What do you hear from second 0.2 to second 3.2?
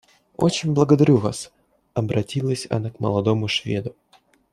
Очень благодарю вас,— обратилась она к